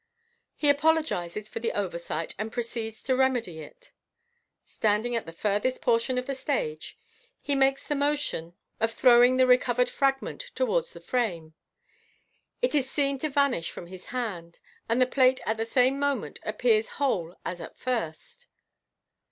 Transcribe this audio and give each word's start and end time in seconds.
He 0.55 0.67
apologizes 0.69 1.47
for 1.47 1.59
the 1.59 1.73
oversight, 1.73 2.33
and 2.39 2.51
proceeds 2.51 3.03
to 3.03 3.13
remedv 3.13 3.55
it. 3.55 3.91
Standing 4.65 5.15
at 5.15 5.27
the 5.27 5.31
furthest 5.31 5.79
portion 5.79 6.17
of 6.17 6.25
the 6.25 6.33
stage, 6.33 6.97
he 7.39 7.53
makes 7.53 7.87
th« 7.87 7.95
motion 7.95 8.45
of 8.47 8.53
*66 8.53 8.53
MODERN 8.53 8.77
MAGIC. 8.79 8.97
throwing 8.97 9.37
the 9.37 9.45
recovered 9.45 9.89
fragment 9.91 10.41
towards 10.55 10.93
the 10.93 11.01
frame. 11.01 11.53
It 12.63 12.73
is 12.73 12.89
seen 12.89 13.19
to 13.19 13.29
vanish 13.29 13.69
from 13.69 13.85
his 13.85 14.07
hand, 14.07 14.57
and 14.89 14.99
the 14.99 15.05
plate 15.05 15.39
at 15.45 15.57
the 15.57 15.65
same 15.65 15.99
moment 15.99 16.39
appears 16.41 16.87
whole 16.97 17.35
as 17.45 17.61
at 17.61 17.77
first. 17.77 18.47